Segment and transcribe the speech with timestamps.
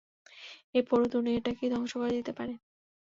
[0.69, 2.53] এটা পুরো দুনিয়াটাকেই ধ্বংস করে দিতে পারে!